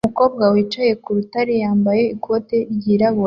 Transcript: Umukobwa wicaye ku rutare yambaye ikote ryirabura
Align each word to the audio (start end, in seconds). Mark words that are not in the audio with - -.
Umukobwa 0.05 0.43
wicaye 0.53 0.93
ku 1.03 1.09
rutare 1.17 1.53
yambaye 1.63 2.03
ikote 2.15 2.57
ryirabura 2.75 3.19